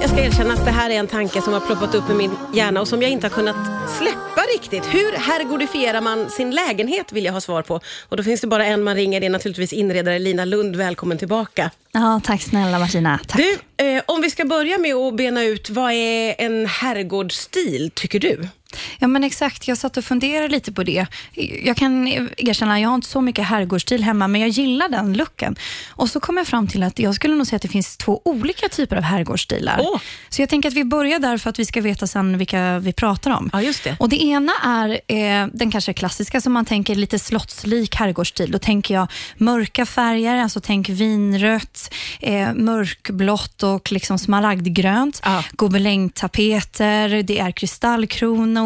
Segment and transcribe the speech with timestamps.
[0.00, 2.30] Jag ska erkänna att det här är en tanke som har ploppat upp i min
[2.54, 3.56] hjärna och som jag inte har kunnat
[3.98, 4.94] släppa riktigt.
[4.94, 7.80] Hur herrgodifierar man sin lägenhet vill jag ha svar på.
[8.08, 10.76] Och då finns det bara en man ringer, det är naturligtvis inredare Lina Lund.
[10.76, 11.70] Välkommen tillbaka.
[11.92, 13.20] Ja, tack snälla Martina.
[13.26, 13.40] Tack.
[13.76, 18.20] Du, eh, om vi ska börja med att bena ut, vad är en herrgårdsstil, tycker
[18.20, 18.48] du?
[18.98, 21.06] Ja men exakt, jag satt och funderade lite på det.
[21.64, 25.56] Jag kan erkänna, jag har inte så mycket herrgårdsstil hemma, men jag gillar den looken.
[25.88, 28.22] Och så kom jag fram till att jag skulle nog säga att det finns två
[28.24, 29.78] olika typer av herrgårdsstilar.
[29.80, 30.00] Åh.
[30.28, 32.92] Så jag tänker att vi börjar där för att vi ska veta sen vilka vi
[32.92, 33.50] pratar om.
[33.52, 33.96] Ja, just det.
[33.98, 38.50] Och Det ena är eh, den kanske klassiska som man tänker lite slottslik herrgårdsstil.
[38.50, 45.20] Då tänker jag mörka färger, alltså tänk vinrött, eh, mörkblått och liksom smaragdgrönt.
[45.24, 45.44] Ja.
[45.52, 48.59] Gobelängtapeter, det är kristallkronor,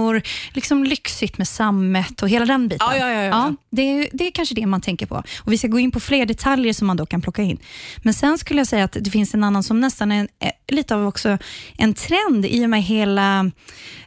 [0.52, 2.86] liksom lyxigt med sammet och hela den biten.
[2.90, 3.54] Ja, ja, ja, ja.
[3.70, 5.22] det, är, det är kanske det man tänker på.
[5.40, 7.58] Och Vi ska gå in på fler detaljer som man då kan plocka in.
[8.02, 10.50] Men sen skulle jag säga att det finns en annan som nästan är en, eh,
[10.68, 11.38] lite av också
[11.76, 13.50] en trend i och med hela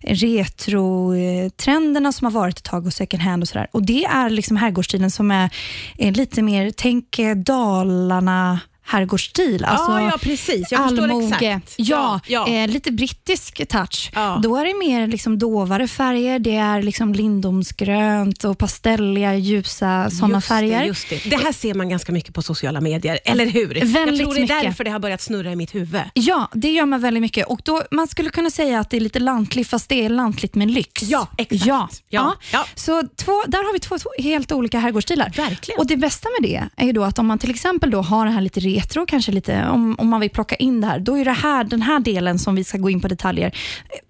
[0.02, 3.68] retro-trenderna som har varit ett tag och second hand och sådär.
[3.72, 5.50] Och det är liksom herrgårdsstilen som är,
[5.98, 9.66] är lite mer, tänk eh, Dalarna herrgårdsstil.
[9.66, 10.72] Alltså ja, ja, precis.
[10.72, 11.62] Jag allmoge.
[11.76, 12.48] Ja, ja.
[12.48, 14.12] Eh, lite brittisk touch.
[14.16, 14.40] Ja.
[14.44, 20.42] Då är det mer liksom dovare färger, det är liksom lindomsgrönt och pastelliga, ljusa sådana
[20.42, 20.80] färger.
[20.80, 21.30] Det, just det.
[21.30, 23.76] det här ser man ganska mycket på sociala medier, eller hur?
[23.76, 24.62] jag Väldigt tror det är mycket.
[24.64, 26.02] därför det har börjat snurra i mitt huvud.
[26.14, 27.48] Ja, det gör man väldigt mycket.
[27.48, 30.56] Och då, man skulle kunna säga att det är lite lantligt, fast det är lantligt
[30.56, 31.04] med lyx.
[31.04, 31.66] Ja, exakt.
[31.66, 32.66] Ja, Ja, ja.
[32.76, 35.34] Så två, där har vi två, två helt olika herrgårdsstilar.
[35.38, 35.80] Verkligen.
[35.80, 38.26] Och Det bästa med det är ju då att om man till exempel då har
[38.26, 41.18] det här lite retro, kanske lite, om, om man vill plocka in det här, då
[41.18, 43.52] är det här, den här delen som vi ska gå in på detaljer,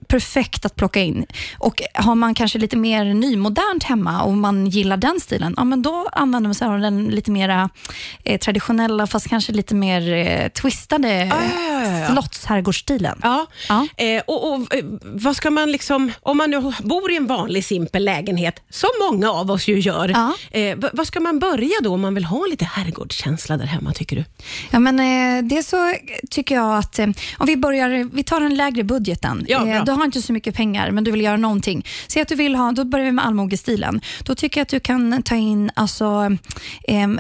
[0.08, 1.26] perfekt att plocka in.
[1.58, 5.82] Och Har man kanske lite mer nymodernt hemma och man gillar den stilen, ja, men
[5.82, 7.70] då använder man sig av den lite mer
[8.24, 12.08] eh, traditionella, fast kanske lite mer eh, twistade ja, ja, ja, ja.
[12.08, 13.20] slottsherrgårdsstilen.
[13.24, 13.46] Ja.
[13.70, 13.88] Ja.
[13.98, 17.66] Eh, och, och, eh, vad ska man liksom, om man nu bor i en vanlig
[17.66, 20.34] simpel lägenhet, som många av oss ju gör, Ja.
[20.60, 24.16] eh, vad ska man börja då om man vill ha lite herrgårdskänsla där hemma, tycker
[24.16, 24.26] du?
[24.72, 25.94] Ja, men, eh, det så
[26.30, 29.46] tycker jag att eh, om vi börjar, vi tar den lägre budgeten.
[29.50, 29.84] Ja, bra.
[29.98, 31.86] Eh, har inte så mycket pengar, men du vill göra någonting.
[32.08, 34.02] Säg att du vill ha, då börjar vi med allmogestilen.
[34.24, 36.38] Då tycker jag att du kan ta in, alltså,
[36.88, 37.20] ehm,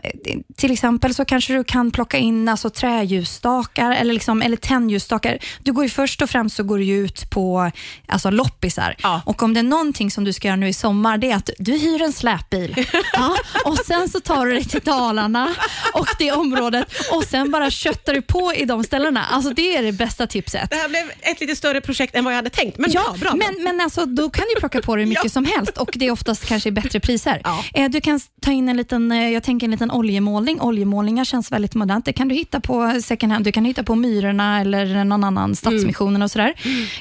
[0.55, 5.37] till exempel så kanske du kan plocka in alltså, träljusstakar eller, liksom, eller tennljusstakar.
[5.63, 7.71] Du går ju först och främst så går du ut på
[8.07, 8.95] alltså, loppisar.
[9.03, 9.21] Ja.
[9.25, 11.49] Och om det är någonting som du ska göra nu i sommar, det är att
[11.59, 12.85] du hyr en släpbil.
[13.13, 13.35] ja,
[13.65, 15.55] och sen så tar du dig till Dalarna
[15.93, 19.25] och det området och sen bara köttar du på i de ställena.
[19.25, 20.69] Alltså det är det bästa tipset.
[20.69, 23.33] Det här blev ett lite större projekt än vad jag hade tänkt, men Ja, bra,
[23.35, 25.29] men, men alltså, då kan du plocka på dig mycket Ja.
[25.29, 27.41] som helst och det är oftast kanske bättre priser.
[27.43, 27.63] Ja.
[27.73, 30.61] Eh, Du kan ta in en liten, eh, jag tänker en liten oljemålning.
[30.61, 32.05] Oljemålningar känns väldigt modernt.
[32.05, 33.45] Det kan du hitta på second hand.
[33.45, 36.53] Du kan hitta på Myrorna eller någon annan, Stadsmissionen och sådär.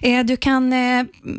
[0.03, 0.75] Eh, Du kan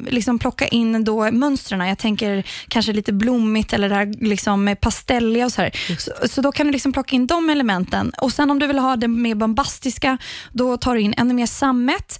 [0.08, 1.88] liksom plocka in då mönstren.
[1.88, 5.72] Jag tänker kanske lite blommigt eller där liksom pastelliga och så här.
[6.00, 8.12] Så, så då kan du liksom plocka in de elementen.
[8.22, 10.18] Och Sen om du vill ha det mer bombastiska,
[10.54, 12.20] då tar du in ännu mer sammet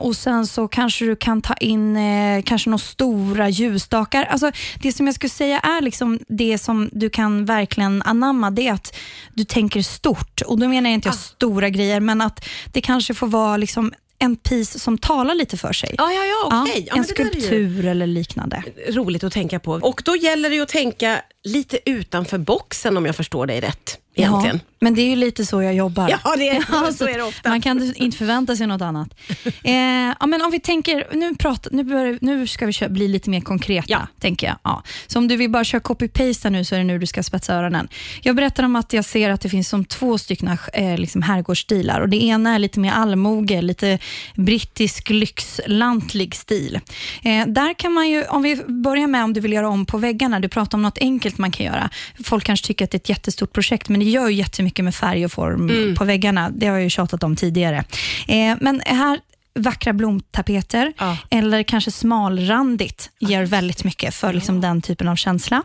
[0.00, 4.24] och sen så kanske du kan ta in eh, kanske några stora ljusstakar.
[4.24, 4.50] Alltså,
[4.82, 8.72] det som jag skulle säga är liksom det som du kan verkligen anamma, det är
[8.72, 8.96] att
[9.34, 10.40] du tänker stort.
[10.46, 13.92] Och Då menar jag inte jag stora grejer, men att det kanske får vara liksom
[14.18, 15.94] en piece som talar lite för sig.
[15.98, 16.86] Ja, ja, ja, okej.
[16.90, 18.62] Ja, en det där är ju- skulptur eller liknande.
[18.88, 19.72] roligt att tänka på.
[19.72, 23.98] Och då gäller det att tänka lite utanför boxen om jag förstår dig rätt.
[24.16, 24.56] Egentligen.
[24.56, 26.08] Ja, men det är ju lite så jag jobbar.
[26.24, 27.48] Ja, det är, Ja, så är det ofta.
[27.48, 29.08] Man kan inte förvänta sig något annat.
[29.64, 33.08] Eh, ja, men om vi tänker, nu, pratar, nu, börjar, nu ska vi köra, bli
[33.08, 34.06] lite mer konkreta, Ja.
[34.20, 34.56] tänker jag.
[34.62, 34.82] Ja.
[35.06, 37.54] Så om du vill bara köra copy-paste nu så är det nu du ska spetsa
[37.54, 37.88] öronen.
[38.22, 42.00] Jag berättar om att jag ser att det finns som två stycken eh, liksom herrgårdsstilar.
[42.00, 43.98] Och det ena är lite mer allmoge, lite
[44.34, 46.80] brittisk lyxlantlig stil.
[47.22, 49.98] Eh, där kan man ju, om vi börjar med om du vill göra om på
[49.98, 51.90] väggarna, du pratar om något enkelt man kan göra.
[52.24, 54.94] Folk kanske tycker att det är ett jättestort projekt, men det gör ju jättemycket med
[54.94, 56.50] färg och form på väggarna.
[56.50, 57.84] Det har jag ju tjatat om tidigare.
[58.28, 59.20] Eh, men här
[59.56, 61.16] vackra blomtapeter Ja.
[61.30, 65.62] eller kanske smalrandigt ger väldigt mycket för liksom den typen av känsla.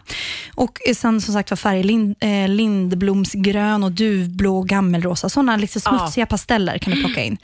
[0.56, 5.30] Och sen som sagt var färger, lind, eh, lindblomsgrön och duvblå och gammelrosa.
[5.30, 7.38] Sådana lite smutsiga pasteller kan du plocka in.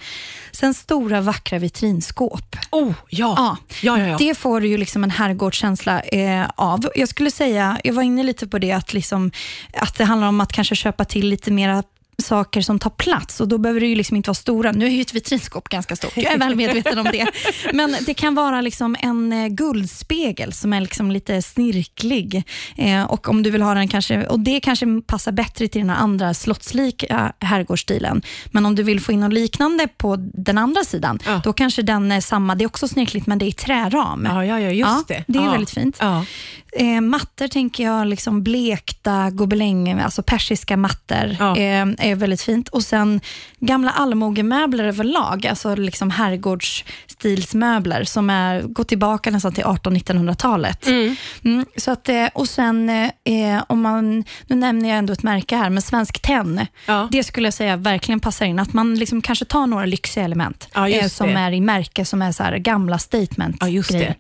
[0.51, 2.55] Sen stora vackra vitrinskåp.
[2.71, 3.33] Oh, ja.
[3.37, 4.17] Ja, Ja, ja, ja.
[4.17, 6.89] Det får du ju liksom en herrgårdskänsla eh, av.
[6.95, 9.31] Jag skulle säga, jag var inne lite på det, att, liksom,
[9.73, 11.83] att det handlar om att kanske köpa till lite mera
[12.23, 14.71] saker som tar plats och då behöver det ju liksom inte vara stora.
[14.71, 17.27] Nu är ju ett vitrinskåp ganska stort, jag är väl medveten om det.
[17.73, 22.43] Men det kan vara liksom en eh, guldspegel som är liksom lite snirklig.
[22.75, 25.89] Eh, och om du vill ha den kanske, och det kanske passar bättre till den
[25.89, 28.21] andra slottslika herrgårdsstilen.
[28.51, 31.41] Men om du vill få in något liknande på den andra sidan, ja.
[31.43, 32.55] då kanske den är samma.
[32.55, 34.25] Det är också snirkligt, men det är i träram.
[34.25, 35.23] Ja, ja, ja just ja, det.
[35.27, 35.51] Det är ja.
[35.51, 35.97] väldigt fint.
[35.99, 36.25] Ja.
[36.71, 42.69] Eh, mattor tänker jag, liksom blekta gobeläng, alltså persiska mattor, eh, är väldigt fint.
[42.69, 43.21] Och sen
[43.59, 50.87] gamla allmogemöbler överlag, alltså liksom herrgårdsstilsmöbler som är, går tillbaka nästan till 1800-1900-talet.
[50.87, 51.15] Mm.
[51.43, 55.55] Mm, så att, eh, och sen, eh, om man, nu nämner jag ändå ett märke
[55.55, 57.07] här, men Svensk Tenn, ja.
[57.11, 58.59] det skulle jag säga verkligen passar in.
[58.59, 61.39] Att man liksom kanske tar några lyxiga element ja, eh, som det.
[61.39, 64.15] är i märke, som är så gamla statement-grejer.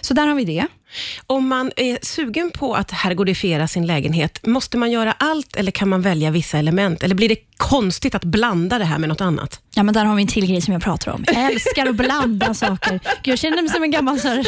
[0.00, 0.66] Så där har vi det.
[1.26, 5.88] Om man är sugen på att herrgårdifiera sin lägenhet, måste man göra allt eller kan
[5.88, 7.02] man välja vissa element?
[7.02, 9.60] Eller blir det konstigt att blanda det här med något annat?
[9.74, 11.24] Ja, men där har vi en till grej som jag pratar om.
[11.26, 12.90] Jag älskar att blanda saker.
[12.92, 14.46] Gud, jag känner mig som en gammal så här,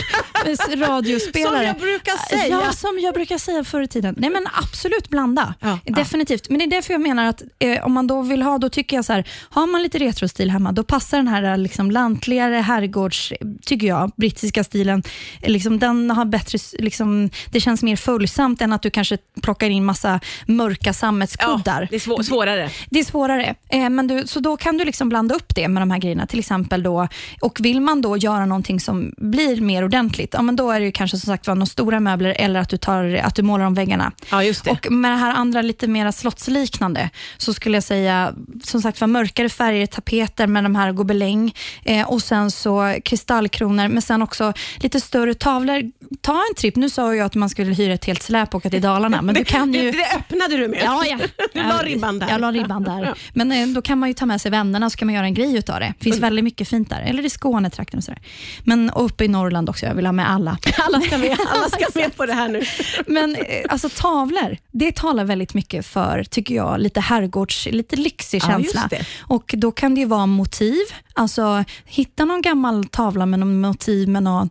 [0.77, 1.57] radiospelare.
[1.57, 2.63] Som jag brukar säga.
[2.67, 4.15] Ja, som jag brukar säga förr i tiden.
[4.19, 5.55] Nej, men absolut blanda.
[5.61, 6.47] Ja, Definitivt.
[6.49, 6.51] Ja.
[6.51, 8.97] Men det är därför jag menar att eh, om man då vill ha, då tycker
[8.97, 13.33] jag så här, har man lite retrostil hemma, då passar den här liksom, lantligare herrgårds,
[13.67, 15.03] tycker jag, brittiska stilen,
[15.43, 19.85] liksom, den har bättre, liksom, det känns mer följsamt än att du kanske plockar in
[19.85, 21.83] massa mörka sammetskuddar.
[21.83, 22.71] Ja, det är svår, svårare.
[22.91, 23.55] Det är svårare.
[23.69, 26.27] Eh, men du, så då kan du liksom blanda upp det med de här grejerna.
[26.27, 27.09] Till exempel då,
[27.41, 30.93] och vill man då göra någonting som blir mer ordentligt, ja, men då är det
[30.93, 34.13] kanske som sagt några stora möbler eller att du, tar, att du målar om väggarna.
[34.31, 34.71] Ja, just det.
[34.71, 38.35] Och med det här andra lite mer slottsliknande, så skulle jag säga
[38.65, 41.55] som sagt var mörkare färger, tapeter med de här gobeläng
[41.85, 45.91] eh, och sen så kristallkronor, men sen också lite större tavlor.
[46.21, 46.77] Ta en tripp.
[46.77, 49.35] Nu sa jag att man skulle hyra ett helt släp och åka till Dalarna, men
[49.35, 49.91] du kan ju...
[49.91, 50.83] Det, det öppnade du med.
[50.85, 51.19] Ja, ja.
[51.53, 52.29] Du la ribban där.
[52.29, 53.15] Jag la ribban där.
[53.33, 55.35] Men eh, då kan man ju ta med sig vännerna så kan man göra en
[55.35, 55.95] grej utav det.
[55.99, 56.27] Det finns mm.
[56.27, 57.01] väldigt mycket fint där.
[57.01, 58.21] Eller i Skånetrakten och sådär.
[58.65, 59.87] Men uppe i Norrland också.
[59.87, 60.59] Jag vill ha med alla.
[60.79, 62.63] Alla ska med, alla ska med på det här nu.
[63.07, 68.43] Men eh, alltså tavlor, det talar väldigt mycket för, tycker jag, lite herrgårds, lite lyxig
[68.43, 68.89] känsla.
[68.91, 70.81] Ja, och då kan det vara motiv.
[71.15, 74.51] Alltså hitta någon gammal tavla med någon motiv med någon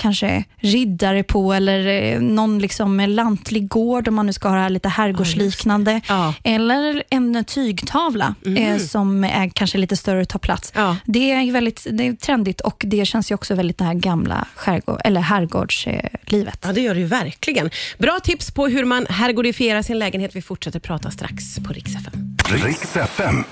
[0.00, 4.62] kanske riddare på eller eh, någon liksom lantlig gård om man nu ska ha det
[4.62, 6.00] här lite herrgårdsliknande.
[6.08, 6.34] Ja.
[6.44, 8.74] Eller en tygtavla mm.
[8.74, 10.72] eh, som är kanske lite större och tar plats.
[10.74, 10.96] Ja.
[11.04, 14.46] Det är väldigt det är trendigt och det känns ju också väldigt det här gamla
[14.54, 16.58] skärgård, eller herrgårdslivet.
[16.62, 17.70] Ja, det gör det ju verkligen.
[17.98, 20.36] Bra tips på hur man herrgårdifierar sin lägenhet.
[20.36, 21.96] Vi fortsätter prata strax på Rix
[22.50, 23.44] Rix FM.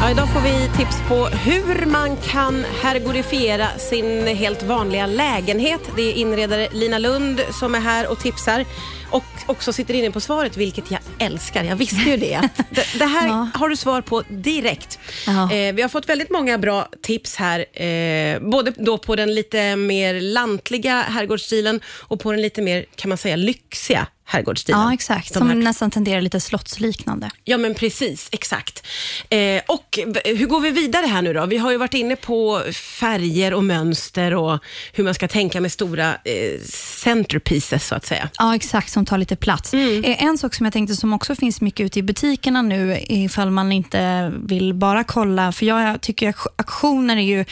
[0.00, 5.80] Ja, idag får vi tips på hur man kan herrgårdifiera sin helt vanliga lägenhet.
[5.96, 8.64] Det är inredare Lina Lund som är här och tipsar
[9.10, 11.64] och också sitter inne på svaret, vilket jag älskar.
[11.64, 12.48] Jag visste ju det.
[12.70, 13.48] Det, det här ja.
[13.54, 14.98] har du svar på direkt.
[15.28, 19.76] Eh, vi har fått väldigt många bra tips här, eh, både då på den lite
[19.76, 24.80] mer lantliga herrgårdsstilen och på den lite mer, kan man säga, lyxiga herrgårdsstilen.
[24.80, 25.32] Ja, exakt.
[25.32, 25.54] som här...
[25.54, 27.30] nästan tenderar lite slottsliknande.
[27.44, 28.28] Ja, men precis.
[28.32, 28.86] Exakt.
[29.30, 31.46] Eh, och hur går vi vidare här nu då?
[31.46, 34.58] Vi har ju varit inne på färger och mönster och
[34.92, 36.60] hur man ska tänka med stora eh,
[37.04, 38.28] centerpieces, så att säga.
[38.38, 39.74] Ja, exakt, som tar lite plats.
[39.74, 40.04] Mm.
[40.04, 43.50] Eh, en sak som jag tänkte som också finns mycket ute i butikerna nu, ifall
[43.50, 47.44] man inte vill bara kolla, för jag tycker auktioner är ju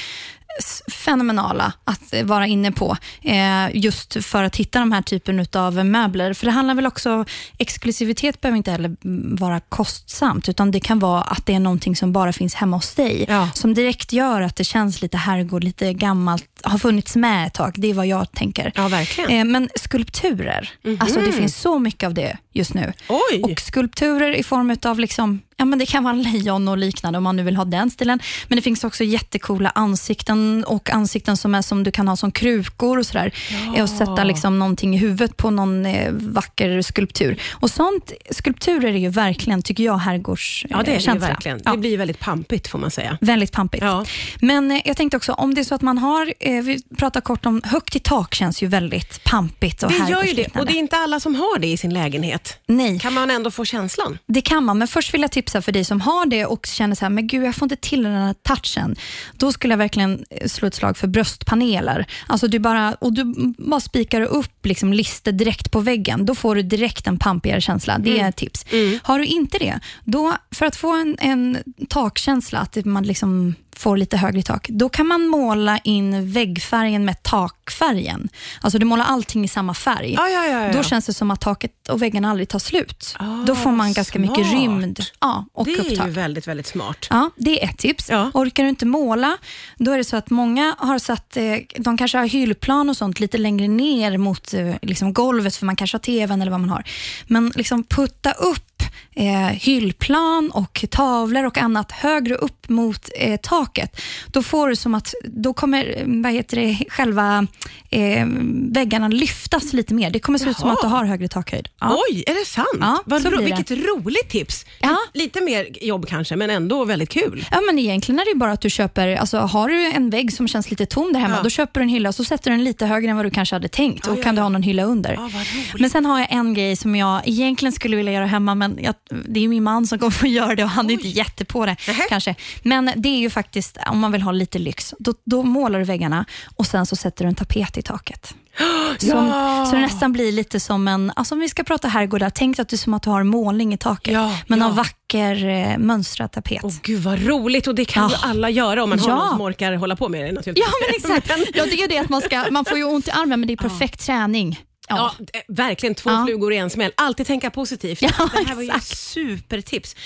[0.92, 6.34] fenomenala att vara inne på, eh, just för att hitta de här typen av möbler.
[6.34, 7.24] För det handlar väl också,
[7.58, 8.96] exklusivitet behöver inte heller
[9.40, 12.94] vara kostsamt, utan det kan vara att det är någonting som bara finns hemma hos
[12.94, 13.50] dig, ja.
[13.54, 17.74] som direkt gör att det känns lite herrgård, lite gammalt, har funnits med ett tag.
[17.76, 18.72] Det är vad jag tänker.
[18.74, 19.30] Ja, verkligen.
[19.30, 21.02] Eh, men skulpturer, mm -hmm.
[21.02, 22.92] alltså det finns så mycket av det just nu.
[23.08, 23.42] Oj.
[23.42, 27.24] Och skulpturer i form av liksom Ja, men det kan vara lejon och liknande om
[27.24, 28.20] man nu vill ha den stilen.
[28.48, 32.32] Men det finns också jättekola ansikten och ansikten som är som du kan ha som
[32.32, 33.34] krukor och sådär.
[33.76, 33.82] Ja.
[33.82, 37.40] Och sätta liksom någonting i huvudet på någon eh, vacker skulptur.
[37.52, 40.78] Och sånt, skulpturer är ju verkligen, tycker jag, herrgårdskänsla.
[40.78, 41.60] Ja, det är det verkligen.
[41.64, 41.72] Ja.
[41.72, 43.18] Det blir väldigt pampigt får man säga.
[43.20, 43.84] Väldigt pampigt.
[43.84, 44.04] Ja.
[44.40, 47.20] Men eh, jag tänkte också, om det är så att man har, eh, vi pratar
[47.20, 50.66] kort om, högt i tak känns ju väldigt pampigt och Det gör ju det, och
[50.66, 52.58] det är inte alla som har det i sin lägenhet.
[52.66, 53.00] Nej.
[53.00, 54.18] Kan man ändå få känslan?
[54.26, 56.94] Det kan man, men först vill jag tipsa för dig som har det och känner
[56.94, 58.96] så här, men gud jag får inte till den här touchen.
[59.36, 62.06] Då skulle jag verkligen eh, slå ett slag för bröstpaneler.
[62.26, 66.26] Alltså du bara, och du bara spikar upp liksom lister direkt på väggen.
[66.26, 67.98] Då får du direkt en pampigare känsla.
[67.98, 68.28] Det är mm.
[68.28, 68.66] ett tips.
[68.70, 68.98] Mm.
[69.02, 73.96] Har du inte det, då för att få en, en takkänsla, att man liksom får
[73.96, 78.28] lite högre tak, då kan man måla in väggfärgen med takfärgen.
[78.60, 80.12] Alltså du målar allting i samma färg.
[80.12, 80.72] Ja, ja, ja, ja.
[80.72, 83.16] Då känns det som att taket och väggarna aldrig tar slut.
[83.18, 84.52] Ah, då får man ganska mycket smart.
[84.52, 86.06] rymd ja, och det är upptak.
[86.06, 87.06] ju väldigt, väldigt smart.
[87.10, 88.10] Ja, det är ett tips.
[88.10, 89.36] Orkar du inte måla,
[89.76, 91.42] då är det så att många har satt, eh,
[91.78, 95.76] de kanske har hyllplan och sånt lite längre ner mot Eh, liksom golvet, för man
[95.76, 96.84] kanske har tvn eller vad man har.
[97.26, 98.73] Men liksom putta upp
[99.16, 104.00] eh, hyllplan och tavlor och annat högre upp mot eh, taket.
[104.26, 107.46] Då får du som att, då kommer eh, vad heter det, själva
[107.90, 108.26] eh,
[108.72, 110.10] väggarna lyftas lite mer.
[110.10, 111.68] Det kommer se ut som att du har högre takhöjd.
[111.80, 111.98] Ja.
[112.10, 112.66] Oj, är det sant?
[112.80, 114.66] Ja, Vad ro- vilket roligt tips.
[114.80, 114.96] Ja.
[115.14, 117.46] Lite mer jobb kanske, men ändå väldigt kul.
[117.50, 120.48] Ja, men egentligen är det bara att du köper, alltså har du en vägg som
[120.48, 121.42] känns lite tom där hemma, Ja.
[121.42, 123.30] då köper du en hylla och så sätter du den lite högre än vad du
[123.30, 125.14] kanske hade tänkt och ja, kan du ha någon hylla under.
[125.16, 125.80] Roligt.
[125.80, 128.94] Men sen har jag en grej som jag egentligen skulle vilja göra hemma, men jag,
[129.28, 131.66] det är min man som kommer få göra det och han är inte jätte på
[131.66, 132.02] det Nähä.
[132.08, 132.34] kanske.
[132.62, 135.84] Men det är ju faktiskt, om man vill ha lite lyx, då, då målar du
[135.84, 136.24] väggarna
[136.56, 138.34] och sen så sätter du en tapet i taket.
[138.98, 139.66] Som, Ja.
[139.66, 142.68] Så det nästan blir lite som en, alltså om vi ska prata herrgårdar, tänk att
[142.68, 144.66] det är som att du har målning i taket, Ja, men ja.
[144.66, 146.60] av vacker eh, mönstrad tapet.
[146.62, 148.10] Åh gud vad roligt och det kan Ja.
[148.10, 150.66] ju alla göra om man har någon som orkar hålla på med det naturligtvis.
[150.66, 150.72] Ja,
[151.08, 151.40] men exakt.
[151.54, 153.52] Ja, det är det att man, ska, man får ju ont i armen, men det
[153.52, 154.60] är perfekt träning.
[154.88, 156.24] Ja, eh, verkligen två Ja.
[156.26, 156.92] flugor i en smäll.
[156.96, 158.02] Alltid tänka positivt.
[158.02, 158.98] Ja, det här var ju exakt.
[158.98, 159.96] supertips.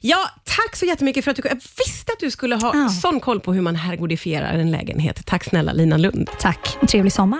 [0.00, 1.54] Ja, tack så jättemycket för att du Jag
[1.86, 2.88] visste att du skulle ha Ja.
[2.88, 5.26] sån koll på hur man herrgårdifierar en lägenhet.
[5.26, 6.30] Tack snälla Lina Lund.
[6.40, 6.76] Tack.
[6.80, 7.32] En trevlig sommar.